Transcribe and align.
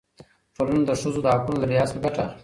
ټولنه 0.55 0.83
د 0.89 0.91
ښځو 1.01 1.19
د 1.23 1.27
حقونو 1.35 1.57
له 1.61 1.67
رعایت 1.69 1.89
څخه 1.89 2.03
ګټه 2.05 2.21
اخلي. 2.23 2.35